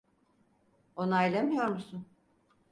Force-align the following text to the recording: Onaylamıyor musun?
Onaylamıyor 0.95 1.65
musun? 1.67 2.05